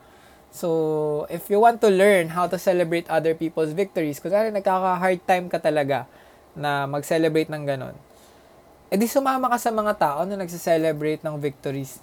So, 0.55 1.27
if 1.27 1.51
you 1.51 1.59
want 1.59 1.83
to 1.83 1.91
learn 1.91 2.31
how 2.31 2.47
to 2.47 2.55
celebrate 2.55 3.12
other 3.12 3.35
people's 3.35 3.75
victories, 3.75 4.24
kunwari 4.24 4.55
nagkaka-hard 4.55 5.19
time 5.27 5.51
ka 5.51 5.59
talaga 5.59 6.07
na 6.55 6.88
mag-celebrate 6.88 7.51
ng 7.51 7.67
ganon, 7.67 7.91
edi 8.88 9.03
sumama 9.03 9.51
ka 9.51 9.59
sa 9.59 9.75
mga 9.75 10.00
tao 10.00 10.24
na 10.24 10.39
nagse-celebrate 10.39 11.19
ng 11.27 11.35
victories 11.43 12.00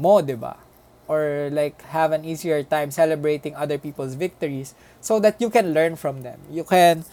mo, 0.00 0.24
'di 0.24 0.40
ba? 0.40 0.56
Or 1.04 1.52
like 1.52 1.84
have 1.92 2.16
an 2.16 2.24
easier 2.24 2.64
time 2.64 2.88
celebrating 2.88 3.52
other 3.52 3.76
people's 3.76 4.16
victories 4.16 4.72
so 5.04 5.20
that 5.20 5.36
you 5.36 5.52
can 5.52 5.76
learn 5.76 6.00
from 6.00 6.24
them. 6.24 6.40
You 6.48 6.64
can 6.64 7.04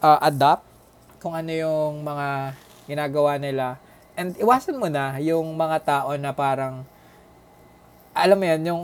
uh, 0.00 0.24
adapt 0.24 0.64
kung 1.20 1.36
ano 1.36 1.52
yung 1.52 2.00
mga 2.00 2.56
ginagawa 2.88 3.36
nila. 3.36 3.76
And 4.16 4.32
iwasan 4.40 4.80
mo 4.80 4.88
na 4.88 5.20
yung 5.20 5.52
mga 5.52 5.84
tao 5.84 6.16
na 6.16 6.32
parang 6.32 6.88
alam 8.16 8.40
mo 8.40 8.46
yan, 8.48 8.64
yung 8.64 8.82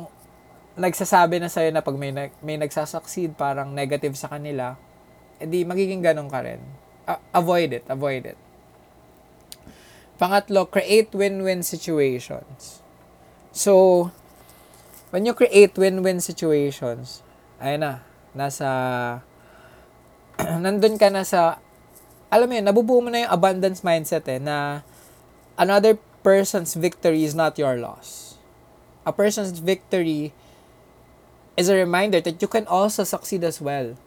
nagsasabi 0.78 1.42
na 1.42 1.50
sa'yo 1.50 1.74
na 1.74 1.82
pag 1.82 1.96
may, 1.98 2.12
may 2.42 2.56
nagsasucceed, 2.58 3.34
parang 3.34 3.74
negative 3.74 4.14
sa 4.14 4.30
kanila, 4.30 4.78
edi 5.42 5.66
magiging 5.66 6.04
ganun 6.04 6.30
ka 6.30 6.44
rin. 6.44 6.62
Uh, 7.08 7.18
avoid 7.34 7.74
it, 7.74 7.84
avoid 7.90 8.28
it. 8.28 8.38
Pangatlo, 10.20 10.68
create 10.68 11.10
win-win 11.16 11.64
situations. 11.64 12.84
So, 13.50 14.12
when 15.10 15.24
you 15.24 15.32
create 15.32 15.74
win-win 15.74 16.20
situations, 16.20 17.24
ayun 17.56 17.82
na, 17.82 17.92
nasa, 18.36 18.68
nandun 20.62 21.00
ka 21.00 21.08
na 21.08 21.24
sa, 21.24 21.58
alam 22.28 22.46
mo 22.46 22.54
yun, 22.54 22.66
nabubuo 22.68 23.00
mo 23.00 23.08
na 23.08 23.26
yung 23.26 23.32
abundance 23.32 23.80
mindset 23.80 24.28
eh, 24.28 24.38
na 24.38 24.86
another 25.56 25.96
person's 26.20 26.76
victory 26.76 27.24
is 27.24 27.32
not 27.32 27.56
your 27.56 27.80
loss 27.80 28.30
a 29.04 29.12
person's 29.12 29.58
victory 29.58 30.32
is 31.60 31.68
a 31.68 31.76
reminder 31.76 32.24
that 32.24 32.40
you 32.40 32.48
can 32.48 32.64
also 32.64 33.04
succeed 33.04 33.44
as 33.44 33.60
well. 33.60 34.00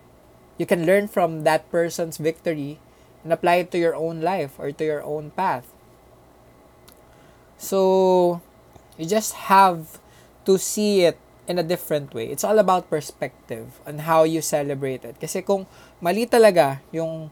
You 0.57 0.65
can 0.65 0.89
learn 0.89 1.05
from 1.05 1.45
that 1.45 1.69
person's 1.69 2.17
victory 2.17 2.81
and 3.21 3.29
apply 3.29 3.61
it 3.61 3.69
to 3.71 3.77
your 3.77 3.93
own 3.93 4.25
life 4.25 4.57
or 4.57 4.73
to 4.73 4.83
your 4.83 5.05
own 5.05 5.29
path. 5.37 5.69
So, 7.61 8.41
you 8.97 9.05
just 9.05 9.47
have 9.53 10.01
to 10.49 10.57
see 10.57 11.05
it 11.05 11.21
in 11.47 11.61
a 11.61 11.63
different 11.63 12.13
way. 12.13 12.33
It's 12.33 12.43
all 12.43 12.57
about 12.57 12.89
perspective 12.89 13.77
and 13.85 14.09
how 14.09 14.25
you 14.25 14.41
celebrate 14.41 15.05
it. 15.05 15.21
Kasi 15.21 15.45
kung 15.45 15.69
mali 16.01 16.25
talaga 16.25 16.81
yung 16.89 17.29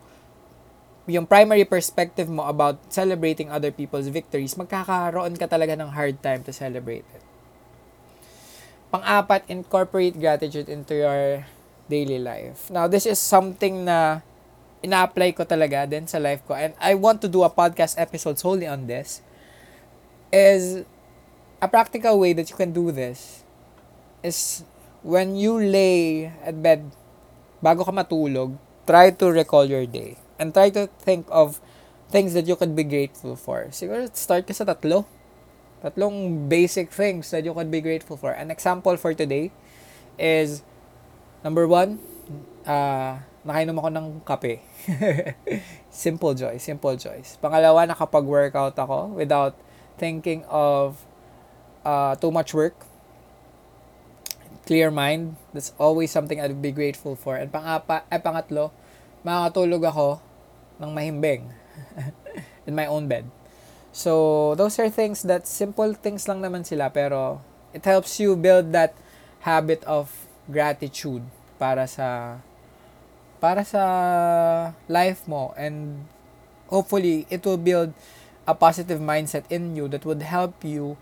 yung 1.10 1.26
primary 1.26 1.66
perspective 1.66 2.30
mo 2.30 2.46
about 2.46 2.78
celebrating 2.94 3.50
other 3.50 3.74
people's 3.74 4.08
victories, 4.08 4.54
magkakaroon 4.54 5.34
ka 5.36 5.50
talaga 5.50 5.74
ng 5.76 5.92
hard 5.92 6.22
time 6.22 6.46
to 6.46 6.54
celebrate 6.54 7.04
it. 7.12 7.31
Pang-apat, 8.92 9.48
incorporate 9.48 10.20
gratitude 10.20 10.68
into 10.68 11.00
your 11.00 11.48
daily 11.88 12.20
life. 12.20 12.68
Now, 12.68 12.92
this 12.92 13.08
is 13.08 13.20
something 13.20 13.88
na 13.88 14.20
ina-apply 14.84 15.32
ko 15.32 15.48
talaga 15.48 15.88
din 15.88 16.06
sa 16.12 16.20
life 16.20 16.44
ko. 16.44 16.54
And 16.54 16.76
I 16.76 17.00
want 17.00 17.24
to 17.24 17.30
do 17.32 17.48
a 17.48 17.52
podcast 17.52 17.96
episode 17.96 18.36
solely 18.38 18.68
on 18.68 18.92
this. 18.92 19.24
Is 20.32 20.84
a 21.64 21.68
practical 21.68 22.20
way 22.20 22.34
that 22.34 22.50
you 22.50 22.58
can 22.58 22.72
do 22.72 22.92
this 22.92 23.44
is 24.24 24.64
when 25.04 25.36
you 25.36 25.60
lay 25.60 26.32
at 26.44 26.60
bed 26.62 26.88
bago 27.62 27.86
ka 27.86 27.94
matulog, 27.94 28.58
try 28.88 29.12
to 29.12 29.26
recall 29.32 29.66
your 29.66 29.86
day. 29.86 30.18
And 30.42 30.52
try 30.52 30.74
to 30.74 30.90
think 31.06 31.30
of 31.30 31.62
things 32.10 32.34
that 32.34 32.50
you 32.50 32.58
could 32.58 32.76
be 32.76 32.84
grateful 32.84 33.38
for. 33.38 33.70
Siguro 33.70 34.10
start 34.12 34.50
ka 34.50 34.58
sa 34.58 34.66
tatlo 34.66 35.06
Tatlong 35.82 36.46
basic 36.46 36.94
things 36.94 37.34
that 37.34 37.42
you 37.42 37.54
can 37.58 37.74
be 37.74 37.82
grateful 37.82 38.14
for. 38.14 38.32
An 38.32 38.54
example 38.54 38.96
for 38.98 39.18
today 39.18 39.50
is, 40.22 40.62
number 41.44 41.66
one, 41.66 41.98
uh, 42.70 43.18
nakainom 43.42 43.82
ako 43.82 43.90
ng 43.90 44.08
kape. 44.22 44.62
simple 45.90 46.38
joy, 46.38 46.62
simple 46.62 46.94
joys. 46.94 47.42
Pangalawa, 47.42 47.90
nakapag-workout 47.90 48.78
ako 48.78 49.18
without 49.18 49.58
thinking 49.98 50.46
of 50.46 51.02
uh, 51.82 52.14
too 52.22 52.30
much 52.30 52.54
work. 52.54 52.78
Clear 54.70 54.94
mind, 54.94 55.42
that's 55.50 55.74
always 55.82 56.14
something 56.14 56.38
I'd 56.38 56.62
be 56.62 56.70
grateful 56.70 57.18
for. 57.18 57.34
And 57.34 57.50
pangapa, 57.50 58.06
ay 58.14 58.22
pangatlo, 58.22 58.70
makakatulog 59.26 59.82
ako 59.90 60.08
ng 60.78 60.90
mahimbing 60.94 61.50
in 62.70 62.78
my 62.78 62.86
own 62.86 63.10
bed. 63.10 63.26
So, 63.92 64.56
those 64.56 64.80
are 64.80 64.90
things 64.90 65.24
that 65.28 65.44
simple 65.48 65.92
things 65.94 66.28
lang 66.28 66.40
naman 66.40 66.64
sila 66.64 66.88
pero 66.92 67.44
it 67.76 67.84
helps 67.84 68.20
you 68.24 68.40
build 68.40 68.72
that 68.72 68.96
habit 69.44 69.84
of 69.84 70.12
gratitude 70.48 71.24
para 71.60 71.84
sa 71.88 72.40
para 73.44 73.66
sa 73.68 73.84
life 74.88 75.28
mo 75.28 75.52
and 75.60 76.08
hopefully 76.72 77.28
it 77.28 77.44
will 77.44 77.60
build 77.60 77.92
a 78.48 78.56
positive 78.56 79.00
mindset 79.00 79.44
in 79.50 79.76
you 79.76 79.88
that 79.88 80.06
would 80.06 80.22
help 80.22 80.64
you 80.64 80.98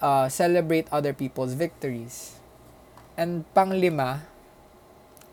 uh, 0.00 0.28
celebrate 0.28 0.86
other 0.90 1.12
people's 1.12 1.54
victories. 1.54 2.36
And 3.16 3.44
panglima, 3.54 4.26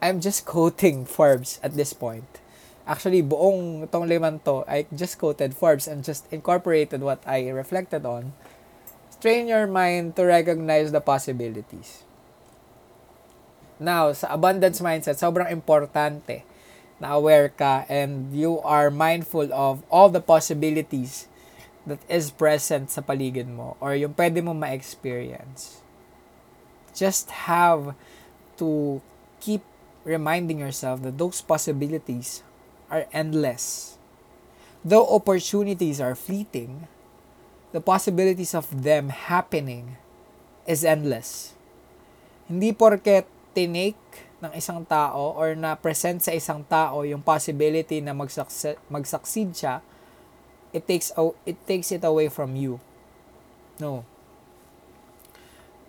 I'm 0.01 0.19
just 0.21 0.45
quoting 0.45 1.05
Forbes 1.09 1.59
at 1.63 1.73
this 1.73 1.93
point. 1.93 2.39
Actually, 2.89 3.21
buong 3.21 3.85
itong 3.85 4.09
liman 4.09 4.41
to, 4.41 4.65
I 4.65 4.89
just 4.89 5.21
quoted 5.21 5.53
Forbes 5.53 5.85
and 5.85 6.01
just 6.01 6.25
incorporated 6.33 7.05
what 7.05 7.21
I 7.21 7.53
reflected 7.53 8.01
on. 8.01 8.33
Train 9.21 9.45
your 9.45 9.69
mind 9.69 10.17
to 10.17 10.25
recognize 10.25 10.89
the 10.89 10.97
possibilities. 10.97 12.01
Now, 13.77 14.09
sa 14.17 14.33
abundance 14.33 14.81
mindset, 14.81 15.21
sobrang 15.21 15.53
importante 15.53 16.41
na 16.97 17.13
aware 17.13 17.53
ka 17.53 17.85
and 17.85 18.33
you 18.33 18.57
are 18.65 18.89
mindful 18.89 19.53
of 19.53 19.85
all 19.93 20.09
the 20.09 20.19
possibilities 20.19 21.29
that 21.85 22.01
is 22.09 22.33
present 22.33 22.89
sa 22.89 23.05
paligid 23.05 23.47
mo 23.47 23.77
or 23.77 23.93
yung 23.93 24.17
pwede 24.17 24.41
mo 24.41 24.57
ma-experience. 24.57 25.85
Just 26.97 27.45
have 27.47 27.93
to 28.57 28.99
keep 29.39 29.61
reminding 30.03 30.59
yourself 30.59 31.05
that 31.05 31.21
those 31.21 31.39
possibilities 31.45 32.41
are 32.89 33.05
endless. 33.13 33.97
Though 34.83 35.05
opportunities 35.07 36.01
are 36.01 36.15
fleeting, 36.15 36.87
the 37.71 37.81
possibilities 37.81 38.53
of 38.57 38.83
them 38.83 39.09
happening 39.09 39.97
is 40.65 40.85
endless. 40.85 41.53
Hindi 42.49 42.73
porket 42.73 43.29
tinake 43.53 44.29
ng 44.39 44.51
isang 44.55 44.87
tao 44.87 45.35
or 45.35 45.53
na 45.53 45.75
present 45.75 46.23
sa 46.23 46.31
isang 46.31 46.63
tao 46.65 47.03
yung 47.03 47.21
possibility 47.21 47.99
na 47.99 48.15
mag-succeed, 48.15 48.79
mag-succeed 48.87 49.51
siya, 49.51 49.75
it 50.71 50.87
takes 50.87 51.11
it 51.45 51.57
takes 51.67 51.91
it 51.91 52.01
away 52.05 52.31
from 52.31 52.55
you. 52.55 52.79
No. 53.77 54.05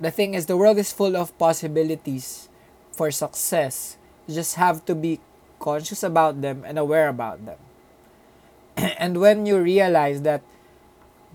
The 0.01 0.11
thing 0.11 0.35
is 0.35 0.49
the 0.49 0.57
world 0.57 0.81
is 0.81 0.91
full 0.91 1.15
of 1.15 1.37
possibilities 1.37 2.49
for 2.91 3.13
success. 3.13 4.01
You 4.27 4.35
just 4.41 4.57
have 4.57 4.85
to 4.89 4.97
be 4.97 5.21
conscious 5.61 6.01
about 6.01 6.41
them 6.41 6.65
and 6.65 6.81
aware 6.81 7.13
about 7.13 7.45
them. 7.45 7.61
and 8.99 9.21
when 9.21 9.45
you 9.45 9.61
realize 9.61 10.25
that 10.25 10.41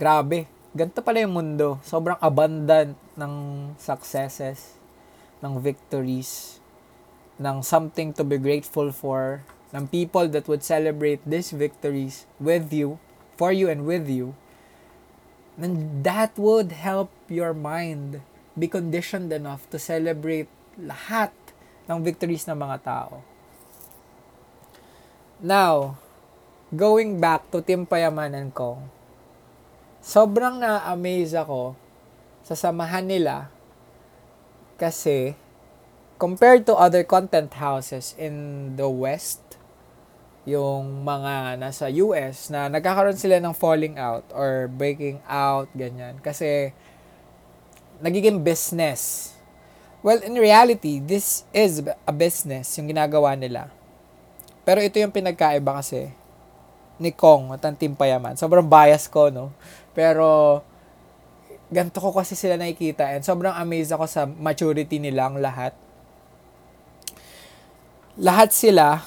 grabe, 0.01 0.49
ganito 0.75 0.99
pala 0.99 1.23
yung 1.23 1.37
mundo. 1.37 1.79
Sobrang 1.85 2.17
abundant 2.19 2.97
ng 3.15 3.33
successes, 3.77 4.75
ng 5.39 5.61
victories, 5.61 6.59
ng 7.37 7.61
something 7.61 8.11
to 8.11 8.25
be 8.25 8.41
grateful 8.41 8.91
for, 8.91 9.45
ng 9.71 9.87
people 9.87 10.27
that 10.27 10.49
would 10.49 10.63
celebrate 10.65 11.21
these 11.23 11.53
victories 11.53 12.25
with 12.41 12.73
you, 12.73 12.97
for 13.39 13.53
you 13.53 13.69
and 13.69 13.85
with 13.85 14.09
you, 14.09 14.35
then 15.55 16.03
that 16.03 16.35
would 16.35 16.75
help 16.75 17.11
your 17.27 17.55
mind 17.55 18.19
be 18.55 18.67
conditioned 18.67 19.31
enough 19.31 19.67
to 19.71 19.79
celebrate 19.79 20.47
lahat 20.79 21.31
ng 21.87 22.03
victories 22.03 22.47
ng 22.47 22.55
mga 22.55 22.83
tao. 22.83 23.34
Now, 25.43 25.99
going 26.71 27.19
back 27.19 27.51
to 27.51 27.59
Team 27.59 27.83
Payamanan 27.83 28.55
ko, 28.55 28.79
sobrang 29.99 30.63
na-amaze 30.63 31.35
ako 31.35 31.75
sa 32.39 32.55
samahan 32.55 33.03
nila 33.03 33.51
kasi 34.79 35.35
compared 36.15 36.63
to 36.63 36.79
other 36.79 37.03
content 37.03 37.51
houses 37.59 38.15
in 38.15 38.75
the 38.79 38.87
West, 38.87 39.43
yung 40.47 41.03
mga 41.03 41.59
nasa 41.59 41.91
US 41.99 42.47
na 42.47 42.71
nagkakaroon 42.71 43.19
sila 43.19 43.35
ng 43.43 43.51
falling 43.51 43.99
out 43.99 44.23
or 44.31 44.71
breaking 44.71 45.19
out, 45.27 45.67
ganyan. 45.75 46.15
Kasi 46.23 46.71
nagiging 47.99 48.39
business. 48.39 49.33
Well, 49.99 50.23
in 50.23 50.39
reality, 50.39 51.03
this 51.03 51.43
is 51.51 51.83
a 51.83 52.13
business, 52.15 52.77
yung 52.79 52.87
ginagawa 52.87 53.35
nila. 53.35 53.73
Pero 54.65 54.81
ito 54.81 54.97
yung 54.97 55.13
pinagkaiba 55.13 55.77
kasi 55.77 56.09
ni 56.97 57.13
Kong 57.13 57.53
at 57.53 57.61
ang 57.63 57.77
Team 57.77 57.93
Payaman. 57.93 58.35
Sobrang 58.35 58.65
bias 58.65 59.05
ko, 59.05 59.29
no? 59.29 59.53
Pero, 59.93 60.59
ganito 61.69 62.01
ko 62.01 62.11
kasi 62.11 62.33
sila 62.33 62.57
nakikita 62.57 63.13
and 63.13 63.21
sobrang 63.21 63.53
amazed 63.55 63.93
ako 63.93 64.09
sa 64.09 64.25
maturity 64.25 64.97
nilang 64.97 65.37
lahat 65.37 65.77
lahat 68.15 68.55
sila, 68.55 69.03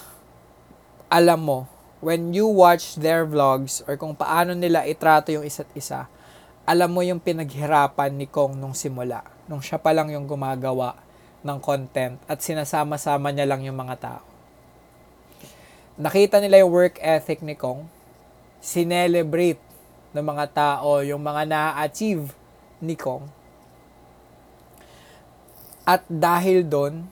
alam 1.08 1.40
mo, 1.40 1.58
when 2.04 2.36
you 2.36 2.44
watch 2.44 3.00
their 3.00 3.24
vlogs 3.24 3.80
or 3.88 3.96
kung 3.96 4.12
paano 4.12 4.52
nila 4.52 4.84
itrato 4.84 5.32
yung 5.32 5.48
isa't 5.48 5.68
isa, 5.72 6.12
alam 6.68 6.92
mo 6.92 7.00
yung 7.00 7.16
pinaghirapan 7.16 8.12
ni 8.12 8.28
Kong 8.28 8.60
nung 8.60 8.76
simula. 8.76 9.24
Nung 9.48 9.64
siya 9.64 9.80
pa 9.80 9.96
lang 9.96 10.12
yung 10.12 10.28
gumagawa 10.28 10.92
ng 11.40 11.56
content 11.64 12.20
at 12.28 12.44
sinasama-sama 12.44 13.32
niya 13.32 13.48
lang 13.48 13.64
yung 13.64 13.80
mga 13.80 13.96
tao. 13.96 14.27
Nakita 15.98 16.38
nila 16.38 16.62
yung 16.62 16.70
work 16.70 17.02
ethic 17.02 17.42
ni 17.42 17.58
Kong, 17.58 17.90
sinelebrate 18.62 19.58
ng 20.14 20.22
mga 20.22 20.46
tao 20.54 21.02
yung 21.02 21.18
mga 21.18 21.42
na-achieve 21.42 22.30
ni 22.78 22.94
Kong. 22.94 23.26
At 25.82 26.06
dahil 26.06 26.62
doon, 26.62 27.02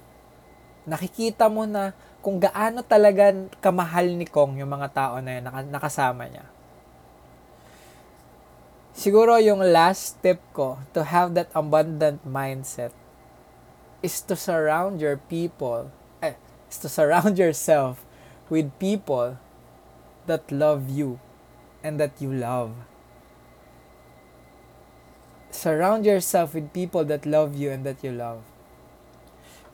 nakikita 0.87 1.51
mo 1.51 1.67
na 1.67 1.99
kung 2.23 2.39
gaano 2.39 2.87
talaga 2.87 3.35
kamahal 3.59 4.07
ni 4.15 4.23
Kong 4.23 4.63
yung 4.63 4.71
mga 4.71 4.95
tao 4.95 5.19
na 5.19 5.43
yun, 5.43 5.51
nakasama 5.75 6.31
niya. 6.31 6.47
Siguro 8.95 9.35
yung 9.43 9.67
last 9.67 10.23
tip 10.23 10.39
ko 10.55 10.79
to 10.95 11.03
have 11.03 11.35
that 11.35 11.51
abundant 11.59 12.23
mindset 12.23 12.95
is 13.99 14.23
to 14.23 14.39
surround 14.39 15.03
your 15.03 15.19
people, 15.19 15.91
eh, 16.23 16.39
is 16.71 16.79
to 16.79 16.87
surround 16.87 17.35
yourself 17.43 18.06
with 18.49 18.71
people 18.79 19.39
that 20.27 20.51
love 20.51 20.91
you 20.91 21.21
and 21.83 21.99
that 22.01 22.21
you 22.21 22.33
love. 22.33 22.75
Surround 25.51 26.05
yourself 26.05 26.55
with 26.55 26.73
people 26.73 27.05
that 27.05 27.25
love 27.25 27.57
you 27.57 27.71
and 27.71 27.85
that 27.85 28.03
you 28.05 28.13
love 28.13 28.43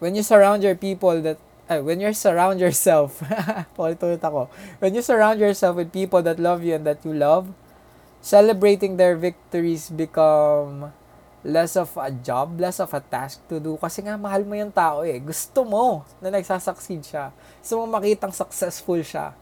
when 0.03 0.19
you 0.19 0.23
surround 0.27 0.67
your 0.67 0.75
people 0.75 1.23
that 1.23 1.39
uh, 1.71 1.79
when 1.79 2.03
you 2.03 2.11
surround 2.11 2.59
yourself 2.59 3.23
ako 3.79 4.51
when 4.83 4.99
you 4.99 4.99
surround 4.99 5.39
yourself 5.39 5.79
with 5.79 5.95
people 5.95 6.19
that 6.27 6.43
love 6.43 6.67
you 6.67 6.75
and 6.75 6.83
that 6.83 6.99
you 7.07 7.15
love 7.15 7.55
celebrating 8.19 8.99
their 8.99 9.15
victories 9.15 9.95
become 9.95 10.91
less 11.43 11.75
of 11.75 11.91
a 11.99 12.11
job, 12.23 12.55
less 12.59 12.79
of 12.79 12.91
a 12.95 13.03
task 13.03 13.43
to 13.51 13.59
do. 13.59 13.75
Kasi 13.79 14.03
nga, 14.03 14.15
mahal 14.15 14.47
mo 14.47 14.55
yung 14.55 14.71
tao 14.71 15.03
eh. 15.03 15.19
Gusto 15.19 15.67
mo 15.67 16.07
na 16.23 16.31
nagsasucceed 16.31 17.03
siya. 17.03 17.35
Gusto 17.59 17.83
mo 17.83 17.99
makitang 17.99 18.31
successful 18.31 19.03
siya. 19.03 19.35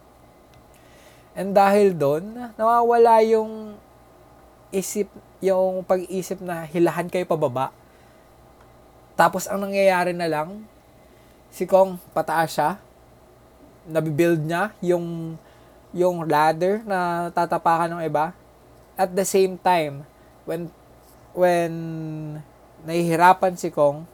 And 1.36 1.52
dahil 1.52 1.94
doon, 1.94 2.52
nawawala 2.56 3.22
yung 3.28 3.76
isip, 4.72 5.06
yung 5.44 5.84
pag-iisip 5.84 6.40
na 6.40 6.64
hilahan 6.66 7.06
kayo 7.06 7.28
pababa. 7.28 7.70
Tapos 9.14 9.44
ang 9.46 9.60
nangyayari 9.60 10.16
na 10.16 10.26
lang, 10.26 10.64
si 11.52 11.68
Kong 11.68 12.00
pataas 12.16 12.56
siya, 12.56 12.70
nabibuild 13.84 14.40
niya 14.40 14.72
yung 14.80 15.36
yung 15.90 16.22
ladder 16.22 16.86
na 16.86 17.28
tatapakan 17.34 17.98
ng 17.98 18.02
iba. 18.06 18.30
At 18.94 19.10
the 19.10 19.26
same 19.26 19.58
time, 19.58 20.06
when 20.46 20.70
when 21.34 21.72
nahihirapan 22.84 23.54
si 23.54 23.70
Kong, 23.70 24.08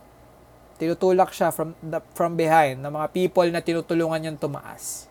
tinutulak 0.77 1.33
siya 1.33 1.49
from 1.49 1.73
the, 1.81 2.01
from 2.13 2.37
behind 2.37 2.85
ng 2.85 2.93
mga 2.93 3.09
people 3.13 3.49
na 3.49 3.65
tinutulungan 3.65 4.21
niyang 4.21 4.41
tumaas. 4.41 5.09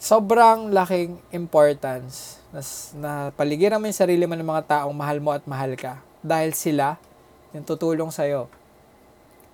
Sobrang 0.00 0.68
laking 0.68 1.20
importance 1.32 2.40
na, 2.52 2.60
na 2.96 3.12
paligiran 3.32 3.80
mo 3.80 3.88
yung 3.88 3.96
sarili 3.96 4.24
mo 4.28 4.36
ng 4.36 4.44
mga 4.44 4.64
taong 4.68 4.96
mahal 4.96 5.18
mo 5.20 5.32
at 5.32 5.44
mahal 5.48 5.72
ka. 5.76 6.00
Dahil 6.20 6.52
sila, 6.52 7.00
yung 7.56 7.64
tutulong 7.64 8.12
sa'yo 8.12 8.48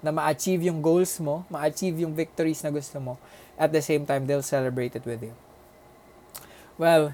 na 0.00 0.10
ma-achieve 0.10 0.72
yung 0.72 0.80
goals 0.80 1.20
mo, 1.20 1.44
ma-achieve 1.52 2.02
yung 2.02 2.16
victories 2.16 2.64
na 2.64 2.72
gusto 2.72 2.96
mo. 2.98 3.20
At 3.60 3.70
the 3.70 3.84
same 3.84 4.08
time, 4.08 4.24
they'll 4.24 4.46
celebrate 4.46 4.96
it 4.96 5.04
with 5.04 5.20
you. 5.20 5.36
Well, 6.80 7.12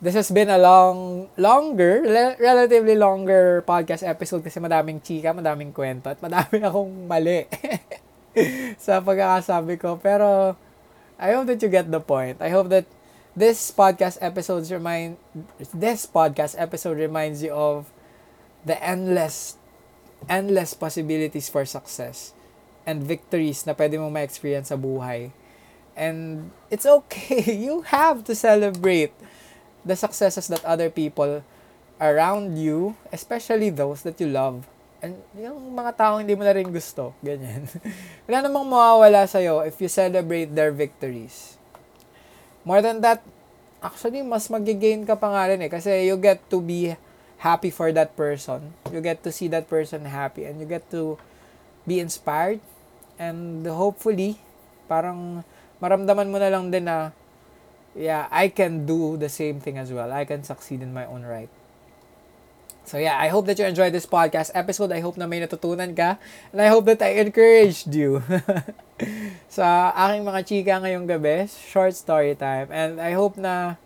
this 0.00 0.16
has 0.16 0.32
been 0.32 0.48
a 0.48 0.56
long, 0.56 1.28
longer, 1.36 2.00
relatively 2.40 2.96
longer 2.96 3.62
podcast 3.68 4.00
episode 4.00 4.40
kasi 4.40 4.56
madaming 4.56 5.04
chika, 5.04 5.36
madaming 5.36 5.76
kwento, 5.76 6.08
at 6.08 6.20
madami 6.24 6.60
akong 6.68 7.04
mali 7.04 7.44
sa 8.84 9.04
pagkakasabi 9.04 9.76
ko. 9.76 10.00
Pero, 10.00 10.56
I 11.20 11.36
hope 11.36 11.52
that 11.52 11.60
you 11.60 11.68
get 11.68 11.92
the 11.92 12.00
point. 12.00 12.40
I 12.40 12.48
hope 12.48 12.72
that 12.72 12.88
this 13.36 13.60
podcast 13.68 14.16
episodes 14.24 14.72
remind, 14.72 15.20
this 15.76 16.08
podcast 16.08 16.56
episode 16.56 16.96
reminds 16.96 17.44
you 17.44 17.52
of 17.52 17.92
the 18.64 18.76
endless 18.80 19.60
endless 20.28 20.74
possibilities 20.74 21.48
for 21.48 21.64
success 21.64 22.36
and 22.84 23.00
victories 23.00 23.64
na 23.64 23.72
pwede 23.72 23.96
mong 23.96 24.12
ma-experience 24.12 24.68
sa 24.68 24.76
buhay. 24.76 25.32
And 25.96 26.50
it's 26.72 26.84
okay. 26.84 27.44
You 27.68 27.84
have 27.88 28.24
to 28.28 28.34
celebrate 28.36 29.12
the 29.84 29.96
successes 29.96 30.48
that 30.48 30.64
other 30.64 30.88
people 30.88 31.42
around 32.00 32.56
you, 32.56 32.96
especially 33.12 33.70
those 33.70 34.02
that 34.02 34.18
you 34.20 34.28
love. 34.28 34.64
And 35.00 35.16
yung 35.32 35.72
mga 35.72 35.96
taong 35.96 36.20
hindi 36.24 36.36
mo 36.36 36.44
na 36.44 36.52
rin 36.52 36.68
gusto, 36.68 37.16
ganyan. 37.24 37.64
Wala 38.28 38.44
namang 38.44 38.68
mawawala 38.68 39.24
sa'yo 39.24 39.64
if 39.64 39.80
you 39.80 39.88
celebrate 39.88 40.52
their 40.52 40.72
victories. 40.72 41.56
More 42.64 42.84
than 42.84 43.00
that, 43.00 43.24
actually, 43.80 44.20
mas 44.20 44.52
magigain 44.52 45.08
ka 45.08 45.16
pa 45.16 45.32
nga 45.32 45.48
rin 45.48 45.64
eh. 45.64 45.72
Kasi 45.72 46.04
you 46.04 46.20
get 46.20 46.44
to 46.52 46.60
be 46.60 46.92
happy 47.40 47.72
for 47.72 47.88
that 47.96 48.12
person. 48.12 48.76
You 48.92 49.00
get 49.00 49.24
to 49.24 49.32
see 49.32 49.48
that 49.48 49.72
person 49.72 50.04
happy 50.04 50.44
and 50.44 50.60
you 50.60 50.68
get 50.68 50.84
to 50.92 51.16
be 51.88 51.96
inspired 51.96 52.60
and 53.16 53.64
hopefully 53.64 54.36
Parang 54.90 55.46
maramdaman 55.78 56.26
mo 56.26 56.42
na 56.42 56.50
lang 56.50 56.66
din 56.74 56.90
na 56.90 57.14
yeah, 57.94 58.28
I 58.30 58.48
can 58.48 58.86
do 58.86 59.16
the 59.16 59.28
same 59.28 59.60
thing 59.60 59.78
as 59.78 59.92
well. 59.92 60.12
I 60.12 60.24
can 60.24 60.44
succeed 60.44 60.82
in 60.82 60.94
my 60.94 61.06
own 61.06 61.22
right. 61.22 61.48
So 62.84 62.98
yeah, 62.98 63.18
I 63.18 63.28
hope 63.28 63.46
that 63.46 63.58
you 63.58 63.64
enjoyed 63.64 63.92
this 63.92 64.06
podcast 64.06 64.50
episode. 64.54 64.90
I 64.90 64.98
hope 64.98 65.14
na 65.16 65.26
may 65.26 65.38
natutunan 65.38 65.94
ka. 65.94 66.18
And 66.50 66.58
I 66.58 66.68
hope 66.74 66.90
that 66.90 67.02
I 67.02 67.22
encouraged 67.22 67.94
you. 67.94 68.22
sa 69.48 69.94
aking 69.94 70.26
mga 70.26 70.40
chika 70.42 70.74
ngayong 70.82 71.06
gabi, 71.06 71.46
short 71.46 71.94
story 71.94 72.34
time. 72.34 72.66
And 72.74 72.98
I 72.98 73.14
hope 73.14 73.38
na, 73.38 73.78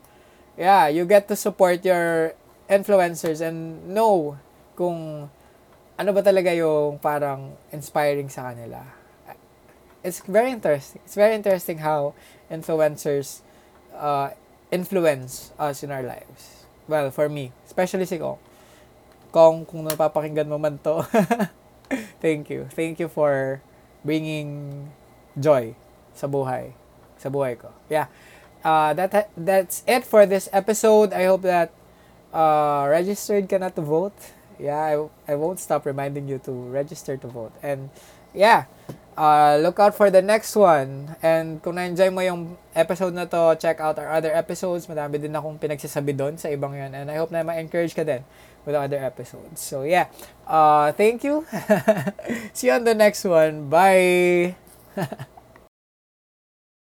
yeah, 0.57 0.89
you 0.89 1.05
get 1.05 1.29
to 1.29 1.37
support 1.37 1.85
your 1.85 2.33
influencers 2.65 3.45
and 3.45 3.85
know 3.93 4.41
kung 4.73 5.29
ano 5.95 6.11
ba 6.11 6.23
talaga 6.25 6.51
yung 6.57 6.97
parang 6.99 7.55
inspiring 7.71 8.33
sa 8.33 8.51
kanila. 8.51 8.83
It's 10.05 10.21
very 10.25 10.53
interesting. 10.53 11.01
It's 11.05 11.17
very 11.17 11.37
interesting 11.37 11.81
how 11.81 12.13
influencers 12.49 13.45
uh, 13.95 14.31
influence 14.71 15.53
us 15.59 15.83
in 15.83 15.91
our 15.91 16.03
lives. 16.03 16.67
Well, 16.87 17.11
for 17.11 17.29
me, 17.29 17.53
especially 17.65 18.05
si 18.05 18.19
Kong 18.19 18.39
kung 19.35 19.67
kung 19.67 19.83
napapakinggan 19.83 20.47
mo 20.47 20.63
man 20.63 20.79
to. 20.79 21.03
thank 22.23 22.47
you. 22.47 22.71
Thank 22.71 23.03
you 23.03 23.11
for 23.11 23.59
bringing 24.07 24.87
joy 25.35 25.75
sa 26.15 26.31
buhay. 26.31 26.71
Sa 27.19 27.35
buhay 27.35 27.59
ko. 27.59 27.75
Yeah. 27.91 28.07
Uh, 28.63 28.95
that 28.95 29.35
that's 29.35 29.83
it 29.91 30.07
for 30.07 30.23
this 30.23 30.47
episode. 30.55 31.11
I 31.11 31.27
hope 31.27 31.43
that 31.43 31.75
uh, 32.31 32.87
registered 32.87 33.51
ka 33.51 33.59
na 33.59 33.75
to 33.75 33.83
vote. 33.83 34.15
Yeah, 34.55 34.79
I, 34.79 34.95
I 35.27 35.35
won't 35.35 35.59
stop 35.59 35.83
reminding 35.83 36.31
you 36.31 36.39
to 36.47 36.55
register 36.71 37.19
to 37.19 37.27
vote. 37.27 37.51
And 37.59 37.91
yeah, 38.35 38.67
uh, 39.17 39.57
look 39.63 39.79
out 39.79 39.95
for 39.95 40.11
the 40.11 40.23
next 40.23 40.55
one. 40.55 41.17
And 41.23 41.63
kung 41.63 41.79
na-enjoy 41.79 42.11
mo 42.11 42.21
yung 42.21 42.59
episode 42.75 43.15
na 43.15 43.25
to, 43.25 43.57
check 43.57 43.81
out 43.81 43.99
our 43.99 44.11
other 44.11 44.35
episodes. 44.35 44.87
Madami 44.91 45.23
din 45.23 45.33
akong 45.33 45.57
pinagsasabi 45.59 46.13
doon 46.15 46.35
sa 46.37 46.51
ibang 46.51 46.75
yan. 46.75 46.93
And 46.93 47.09
I 47.11 47.17
hope 47.17 47.31
na 47.31 47.47
ma-encourage 47.47 47.95
ka 47.95 48.03
din 48.03 48.27
with 48.67 48.75
other 48.75 48.99
episodes. 48.99 49.63
So 49.63 49.87
yeah, 49.87 50.11
uh, 50.45 50.93
thank 50.93 51.23
you. 51.25 51.47
See 52.57 52.69
you 52.69 52.75
on 52.75 52.85
the 52.85 52.95
next 52.95 53.25
one. 53.25 53.71
Bye. 53.71 54.59